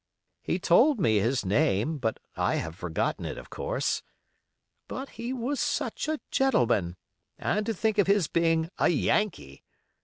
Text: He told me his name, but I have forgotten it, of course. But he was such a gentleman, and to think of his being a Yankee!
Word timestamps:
He 0.41 0.57
told 0.57 0.99
me 0.99 1.19
his 1.19 1.45
name, 1.45 1.99
but 1.99 2.17
I 2.35 2.55
have 2.55 2.73
forgotten 2.75 3.23
it, 3.23 3.37
of 3.37 3.51
course. 3.51 4.01
But 4.87 5.09
he 5.09 5.31
was 5.31 5.59
such 5.59 6.07
a 6.07 6.19
gentleman, 6.31 6.97
and 7.37 7.67
to 7.67 7.73
think 7.75 7.99
of 7.99 8.07
his 8.07 8.25
being 8.27 8.69
a 8.79 8.89
Yankee! 8.89 9.63